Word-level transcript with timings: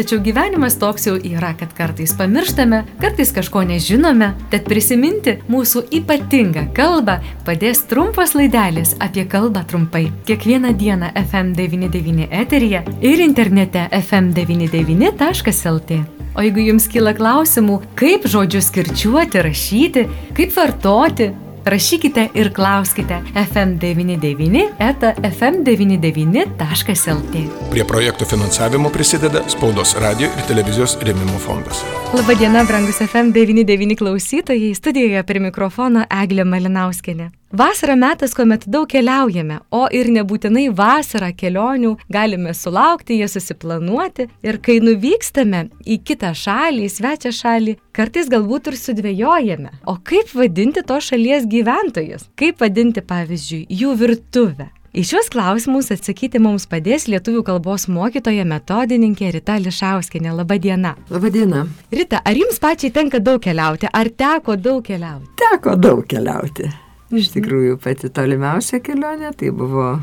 Tačiau 0.00 0.22
gyvenimas 0.24 0.78
toks 0.80 1.04
jau 1.04 1.18
yra, 1.20 1.50
kad 1.60 1.74
kartais 1.76 2.14
pamirštame, 2.16 2.78
kartais 3.02 3.34
kažko 3.36 3.60
nežinome, 3.68 4.30
tad 4.48 4.64
prisiminti 4.64 5.34
mūsų 5.52 5.82
ypatingą 5.98 6.62
kalbą 6.72 7.18
padės 7.44 7.82
trumpas 7.90 8.32
laidelis 8.32 8.94
apie 9.04 9.26
kalbą 9.28 9.60
trumpai. 9.68 10.06
Kiekvieną 10.24 10.72
dieną 10.80 11.10
FM99 11.20 12.30
eteryje 12.30 12.80
ir 13.10 13.20
internete 13.26 13.82
fm99.lt. 13.98 16.00
O 16.32 16.48
jeigu 16.48 16.64
jums 16.70 16.88
kyla 16.88 17.12
klausimų, 17.20 17.76
kaip 18.00 18.24
žodžius 18.24 18.72
kirčiuoti, 18.72 19.44
rašyti, 19.44 20.08
kaip 20.32 20.56
vartoti, 20.56 21.28
Rašykite 21.64 22.28
ir 22.34 22.52
klauskite 22.54 23.22
FM99 23.34 24.68
eta 24.78 25.14
FM99.lt. 25.14 27.42
Prie 27.70 27.84
projektų 27.84 28.24
finansavimo 28.32 28.90
prisideda 28.94 29.42
Spaudos 29.52 29.94
radio 30.00 30.26
ir 30.30 30.46
televizijos 30.48 30.96
rėmimo 31.04 31.38
fondas. 31.42 31.84
Labadiena, 32.16 32.64
brangus 32.68 33.00
FM99 33.04 33.96
klausytojai, 34.00 34.74
studijoje 34.74 35.22
prie 35.28 35.40
mikrofono 35.50 36.00
Eglė 36.22 36.44
Malinauskenė. 36.48 37.39
Vasara 37.50 37.96
metas, 37.98 38.30
kuomet 38.30 38.62
daug 38.70 38.86
keliaujame, 38.86 39.56
o 39.74 39.88
ir 39.90 40.06
nebūtinai 40.14 40.68
vasarą 40.70 41.32
kelionių 41.34 41.96
galime 42.06 42.52
sulaukti, 42.54 43.16
jas 43.18 43.32
susiplanuoti 43.34 44.28
ir 44.46 44.58
kai 44.62 44.76
nuvykstame 44.78 45.64
į 45.82 45.96
kitą 46.06 46.30
šalį, 46.30 46.84
į 46.86 46.92
svečią 46.94 47.32
šalį, 47.34 47.72
kartais 47.90 48.28
galbūt 48.30 48.70
ir 48.70 48.76
sudvėjojame. 48.78 49.72
O 49.90 49.96
kaip 49.98 50.30
vadinti 50.38 50.84
to 50.86 51.00
šalies 51.02 51.48
gyventojus? 51.50 52.28
Kaip 52.38 52.62
vadinti, 52.62 53.02
pavyzdžiui, 53.02 53.64
jų 53.80 53.96
virtuvę? 53.98 54.68
Į 54.94 55.04
šios 55.10 55.30
klausimus 55.34 55.90
atsakyti 55.90 56.38
mums 56.42 56.68
padės 56.70 57.08
lietuvių 57.10 57.42
kalbos 57.48 57.88
mokytoja 57.90 58.44
metodininkė 58.46 59.32
Rita 59.34 59.56
Lišauskinė. 59.58 60.36
Labadiena. 60.38 60.94
Labadiena. 61.10 61.64
Rita, 61.90 62.22
ar 62.22 62.38
jums 62.38 62.62
pačiai 62.62 62.94
tenka 62.94 63.18
daug 63.18 63.42
keliauti? 63.42 63.90
Ar 63.90 64.10
teko 64.10 64.54
daug 64.54 64.86
keliauti? 64.86 65.32
Teko 65.42 65.74
daug 65.74 66.06
keliauti. 66.06 66.70
Iš 67.10 67.32
tikrųjų, 67.34 67.74
pati 67.82 68.06
tolimiausia 68.14 68.78
kelionė 68.86 69.32
tai 69.34 69.50
buvo 69.50 69.96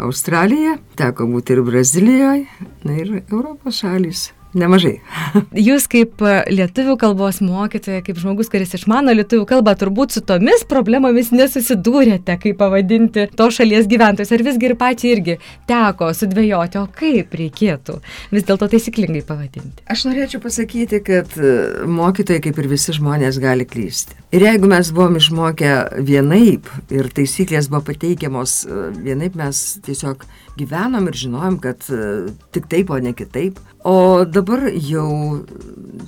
Australija, 0.00 0.78
teko 0.96 1.26
būti 1.28 1.52
ir 1.52 1.60
Brazilijoje, 1.66 2.46
na 2.88 2.96
ir 2.96 3.10
Europos 3.26 3.82
šalys. 3.82 4.30
Nemažai. 4.56 4.94
Jūs 5.68 5.84
kaip 5.92 6.22
e, 6.24 6.34
lietuvių 6.54 6.94
kalbos 7.00 7.42
mokytoja, 7.44 8.00
kaip 8.06 8.16
žmogus, 8.20 8.48
kuris 8.48 8.72
išmano 8.78 9.12
lietuvių 9.12 9.44
kalbą, 9.48 9.74
turbūt 9.76 10.16
su 10.16 10.22
tomis 10.24 10.64
problemomis 10.68 11.28
nesusidūrėte, 11.36 12.38
kaip 12.40 12.56
pavadinti 12.62 13.26
to 13.36 13.50
šalies 13.52 13.88
gyventojus. 13.90 14.32
Ar 14.32 14.44
visgi 14.46 14.70
ir 14.70 14.76
pačiai 14.80 15.12
irgi 15.18 15.36
teko 15.68 16.08
sudvėjoti, 16.16 16.80
o 16.80 16.86
kaip 16.96 17.36
reikėtų 17.36 17.98
vis 18.32 18.48
dėlto 18.48 18.70
taisyklingai 18.72 19.20
pavadinti? 19.28 19.84
Aš 19.84 20.06
norėčiau 20.08 20.40
pasakyti, 20.44 21.02
kad 21.04 21.36
e, 21.36 21.54
mokytojai, 21.84 22.40
kaip 22.48 22.62
ir 22.62 22.72
visi 22.72 22.96
žmonės, 22.96 23.42
gali 23.44 23.68
klysti. 23.68 24.16
Ir 24.32 24.48
jeigu 24.48 24.68
mes 24.68 24.88
buvom 24.96 25.20
išmokę 25.20 25.76
vienaip 26.08 26.72
ir 26.92 27.12
taisyklės 27.12 27.68
buvo 27.68 27.84
pateikiamos 27.92 28.62
e, 28.64 28.82
vienaip, 29.04 29.36
mes 29.36 29.66
tiesiog 29.84 30.24
gyvenom 30.58 31.08
ir 31.10 31.18
žinojom, 31.22 31.58
kad 31.62 31.84
tik 32.54 32.68
taip, 32.70 32.90
o 32.90 32.98
ne 33.02 33.14
kitaip. 33.16 33.58
O 33.86 34.24
dabar 34.26 34.66
jau 34.74 35.10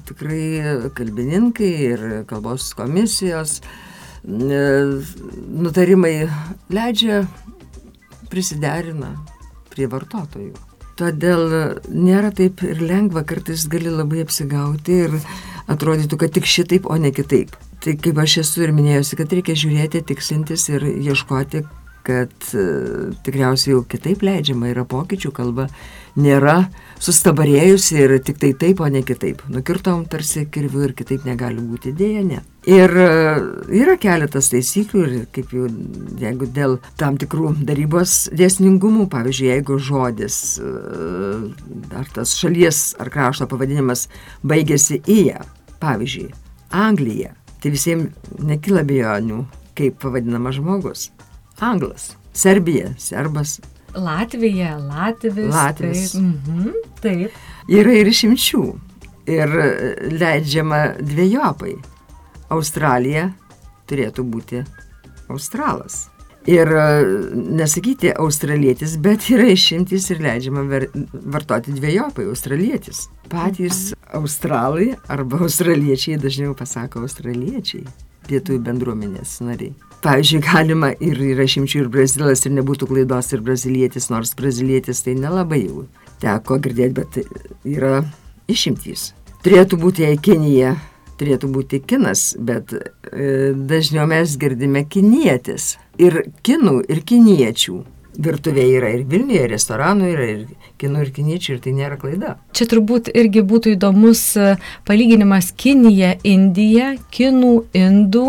tikrai 0.08 0.90
kalbininkai 0.96 1.70
ir 1.90 2.08
kalbos 2.30 2.72
komisijos 2.78 3.60
nutarimai 4.24 6.28
leidžia 6.68 7.22
prisiderina 8.30 9.14
prie 9.70 9.88
vartotojų. 9.90 10.52
Todėl 11.00 11.46
nėra 11.88 12.28
taip 12.36 12.60
ir 12.66 12.82
lengva, 12.84 13.22
kartais 13.24 13.64
gali 13.72 13.88
labai 13.88 14.20
apsigauti 14.26 14.98
ir 15.06 15.16
atrodytų, 15.70 16.18
kad 16.20 16.34
tik 16.36 16.48
šitaip, 16.50 16.84
o 16.84 16.98
ne 17.00 17.14
kitaip. 17.14 17.54
Tai 17.80 17.94
kaip 17.96 18.18
aš 18.20 18.42
esu 18.42 18.66
ir 18.66 18.74
minėjusi, 18.76 19.16
kad 19.16 19.32
reikia 19.32 19.56
žiūrėti, 19.56 20.02
tikslintis 20.10 20.66
ir 20.68 20.84
ieškoti, 20.90 21.62
kad 22.06 22.32
e, 22.54 22.66
tikriausiai 23.24 23.74
jau 23.74 23.82
kitaip 23.88 24.22
leidžiama 24.24 24.70
yra 24.72 24.84
pokyčių 24.88 25.32
kalba, 25.36 25.66
nėra 26.20 26.64
sustabarėjusi 27.00 27.98
ir 28.00 28.14
tik 28.24 28.40
tai 28.42 28.50
taip, 28.58 28.80
o 28.82 28.88
ne 28.90 29.02
kitaip. 29.06 29.42
Nukirtom 29.52 30.04
tarsi 30.10 30.46
kirviu 30.52 30.84
ir 30.88 30.94
kitaip 30.96 31.24
negali 31.28 31.62
būti 31.64 31.92
dėja, 31.96 32.24
ne. 32.26 32.40
Ir 32.68 32.92
e, 32.92 33.06
yra 33.80 33.96
keletas 34.00 34.50
taisyklių 34.52 35.04
ir 35.06 35.14
kaip 35.34 35.54
jau, 35.56 35.68
jeigu 36.20 36.48
dėl 36.52 36.76
tam 37.00 37.16
tikrų 37.20 37.54
darybos 37.68 38.28
dėsningumų, 38.36 39.08
pavyzdžiui, 39.12 39.48
jeigu 39.54 39.78
žodis 39.80 40.36
e, 40.60 40.74
ar 41.96 42.12
tas 42.14 42.36
šalies 42.36 42.82
ar 43.00 43.12
krašto 43.12 43.48
pavadinimas 43.50 44.08
baigėsi 44.44 45.00
į 45.08 45.20
ją, 45.30 45.46
pavyzdžiui, 45.80 46.30
Anglija, 46.76 47.32
tai 47.62 47.72
visiems 47.74 48.36
nekyla 48.44 48.84
bejonių, 48.86 49.40
kaip 49.78 49.96
pavadinamas 50.02 50.60
žmogus. 50.60 51.08
Anglas, 51.60 52.16
Serbija, 52.32 52.94
serbas. 52.98 53.60
Latvija, 53.94 54.76
Latvis. 54.78 55.54
Latvis. 55.54 56.12
Taip. 56.12 56.22
Mhm, 56.22 56.68
taip. 57.02 57.40
Yra 57.68 57.96
ir 58.00 58.08
išimčių. 58.10 58.62
Ir 59.30 59.52
leidžiama 60.14 60.80
dviejopai. 61.02 61.74
Australija 62.50 63.28
turėtų 63.90 64.24
būti 64.26 64.64
Australas. 65.30 66.06
Ir 66.48 66.70
nesakyti 67.36 68.14
australietis, 68.16 68.96
bet 68.96 69.26
yra 69.28 69.50
išimtis 69.52 70.08
ir 70.10 70.22
leidžiama 70.24 70.64
vartoti 71.34 71.74
dviejopai 71.76 72.24
australietis. 72.30 73.04
Patys 73.30 73.90
australai 74.16 74.94
arba 75.12 75.42
australiečiai 75.44 76.16
dažniau 76.18 76.56
pasako 76.56 77.04
australiečiai, 77.04 77.84
lietuvių 78.32 78.60
bendruomenės 78.66 79.38
nariai. 79.44 79.74
Pavyzdžiui, 80.00 80.40
galima 80.46 80.94
ir 81.04 81.18
yra 81.20 81.44
šimčių 81.50 81.82
ir 81.82 81.88
brazilas 81.92 82.46
ir 82.46 82.54
nebūtų 82.56 82.88
klaidos 82.88 83.34
ir 83.34 83.42
brazilietis, 83.44 84.08
nors 84.12 84.32
brazilietis 84.38 85.04
tai 85.04 85.16
nelabai 85.18 85.64
jau 85.66 85.84
teko 86.22 86.56
girdėti, 86.64 86.94
bet 86.96 87.18
yra 87.68 87.98
išimtys. 88.48 89.10
Turėtų 89.44 89.76
būti 89.80 90.06
jei 90.06 90.16
Kinija, 90.20 90.74
turėtų 91.20 91.50
būti 91.52 91.80
kinas, 91.84 92.34
bet 92.40 92.72
e, 92.74 93.52
dažniau 93.52 94.06
mes 94.08 94.36
girdime 94.40 94.86
kinietis. 94.88 95.74
Ir 96.00 96.22
kinų, 96.46 96.80
ir 96.88 97.02
kiniečių. 97.04 97.80
Virtuvė 98.20 98.66
yra 98.76 98.92
ir 98.94 99.04
Vilniuje, 99.08 99.44
ir 99.46 99.54
restoranų 99.54 100.08
yra, 100.12 100.28
ir 100.34 100.70
kinų, 100.80 101.04
ir 101.06 101.12
kiniečių, 101.16 101.54
ir 101.54 101.60
tai 101.64 101.74
nėra 101.76 101.98
klaida. 102.00 102.36
Čia 102.56 102.68
turbūt 102.70 103.10
irgi 103.16 103.44
būtų 103.46 103.74
įdomus 103.76 104.24
e, 104.36 104.54
palyginimas 104.88 105.52
Kinija, 105.56 106.16
Indija, 106.28 106.94
kinų, 107.14 107.54
indų 107.80 108.26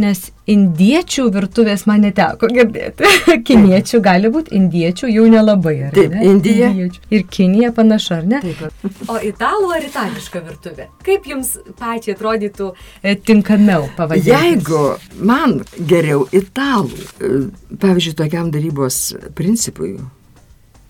nes 0.00 0.20
indiečių 0.48 1.26
virtuvės 1.32 1.84
man 1.88 2.04
neteko 2.06 2.48
girdėti. 2.52 3.08
Kiniečių 3.48 4.00
gali 4.04 4.30
būti, 4.32 4.54
indiečių 4.58 5.10
jau 5.12 5.26
nelabai. 5.30 5.74
Taip, 5.94 6.14
ne? 6.14 6.22
Indija. 6.30 6.70
Indiečių. 6.72 7.02
Ir 7.12 7.24
Kinija 7.32 7.72
panašu, 7.76 8.14
ar 8.18 8.28
ne? 8.30 8.40
Taip. 8.44 8.86
O 9.12 9.18
italų 9.22 9.72
ar 9.76 9.86
itališka 9.86 10.42
virtuvė? 10.46 10.88
Kaip 11.06 11.28
jums 11.28 11.54
pačiai 11.80 12.16
atrodytų 12.16 12.70
e, 13.02 13.16
tinkamiau 13.16 13.90
pavadinti? 13.98 14.32
Jeigu 14.32 14.82
man 15.20 15.60
geriau 15.76 16.24
italų, 16.32 17.02
e, 17.20 17.34
pavyzdžiui, 17.82 18.16
tokiam 18.22 18.50
darybos 18.54 19.02
principui, 19.38 19.98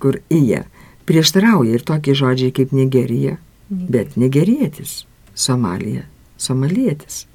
kur 0.03 0.21
įje 0.33 0.65
prieštarauja 1.09 1.77
ir 1.79 1.85
tokie 1.87 2.15
žodžiai 2.19 2.55
kaip 2.55 2.73
Nigerija, 2.77 3.37
bet 3.69 4.17
nigerietis, 4.21 5.03
Somalija, 5.35 6.07
somalietis 6.41 7.27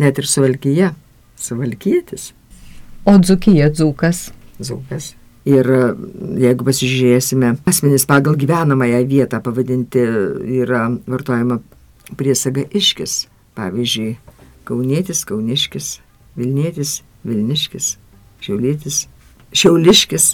net 0.00 0.20
ir 0.20 0.28
suvalkyje, 0.28 0.92
suvalkietis. 1.40 2.30
O 3.08 3.16
dzukija 3.20 3.70
dzūkas. 3.72 4.28
Dzūkas. 4.60 5.14
Ir 5.48 5.68
e, 5.72 5.84
jeigu 6.42 6.66
pasižiūrėsime, 6.66 7.54
asmenys 7.68 8.04
pagal 8.08 8.36
gyvenamąją 8.40 9.00
vietą 9.08 9.40
pavadinti 9.44 10.02
yra 10.60 10.86
vartojama 11.08 11.60
priesaga 12.16 12.66
iškis. 12.76 13.24
Pavyzdžiui, 13.56 14.12
kaunietis, 14.68 15.24
kauniškis, 15.28 15.88
vilnietis, 16.38 17.00
vilniškis, 17.26 17.96
šiaulietis, 18.44 19.00
šiauliškis, 19.52 20.28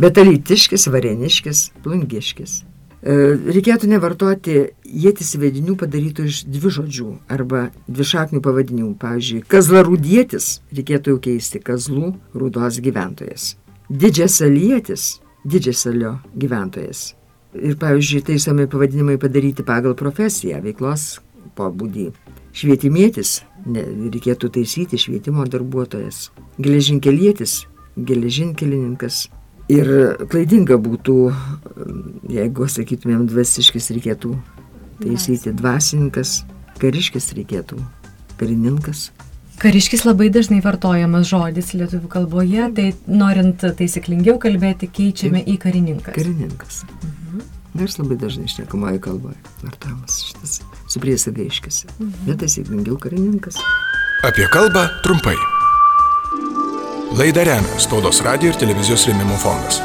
betalytiškis, 0.00 0.86
vareniškis, 0.90 1.66
plungiškis. 1.84 2.62
E, 3.04 3.14
reikėtų 3.52 3.88
nevartoti 3.90 4.54
jėtis 4.88 5.34
vedinių 5.36 5.74
padarytų 5.76 6.24
iš 6.30 6.38
dvi 6.48 6.70
žodžių 6.72 7.08
arba 7.34 7.66
dvišaknių 7.84 8.40
pavadinimų. 8.44 8.94
Pavyzdžiui, 9.02 9.42
kazlarūdėtis 9.52 10.46
reikėtų 10.72 11.12
jau 11.12 11.18
keisti 11.26 11.60
kazlų 11.60 12.14
rūdos 12.32 12.80
gyventojas. 12.84 13.50
Didžiasalietis, 13.92 15.18
didžiasalio 15.44 16.14
gyventojas. 16.32 17.10
Ir, 17.54 17.76
pavyzdžiui, 17.82 18.24
taisomai 18.30 18.64
pavadinimai 18.72 19.18
padaryti 19.20 19.66
pagal 19.68 19.92
profesiją, 20.00 20.62
veiklos 20.64 21.18
pobūdį. 21.60 22.08
Švietimėtis, 22.56 23.42
ne, 23.68 23.84
reikėtų 24.14 24.48
taisyti 24.56 24.96
švietimo 24.98 25.44
darbuotojas. 25.50 26.30
Geležinkelietis, 26.56 27.66
geležinkelininkas. 28.00 29.26
Ir 29.72 29.88
klaidinga 30.28 30.76
būtų, 30.76 31.18
jeigu 32.28 32.66
sakytumėm 32.68 33.24
dvasiškis 33.30 33.94
reikėtų 33.96 34.34
taisyti 35.00 35.52
dvasininkas, 35.56 36.42
kariškis 36.82 37.32
reikėtų, 37.38 37.78
karininkas. 38.40 39.08
Kariškis 39.62 40.02
labai 40.04 40.28
dažnai 40.34 40.58
vartojamas 40.64 41.28
žodis 41.30 41.72
lietuvių 41.78 42.10
kalboje, 42.10 42.68
tai 42.76 42.86
norint 43.06 43.62
taisyklingiau 43.78 44.36
kalbėti, 44.42 44.90
keičiame 44.90 45.44
į 45.46 45.56
karininkas. 45.62 46.16
Karininkas. 46.18 46.82
Mhm. 47.00 47.44
Nors 47.78 47.96
labai 47.98 48.18
dažnai 48.20 48.50
šnekamoje 48.50 49.00
kalboje 49.02 49.38
vartojamas 49.62 50.20
šitas 50.28 50.60
su 50.90 51.02
priesaga 51.02 51.46
iškisi. 51.46 51.88
Mhm. 51.96 52.30
Netaisyklingiau 52.30 52.98
karininkas. 53.00 53.60
Apie 54.26 54.48
kalbą 54.50 54.88
trumpai. 55.06 55.38
Laidą 57.18 57.44
remia 57.44 57.78
Spaudos 57.78 58.18
radio 58.26 58.50
ir 58.50 58.56
televizijos 58.58 59.04
rėmimo 59.06 59.36
fondas. 59.38 59.78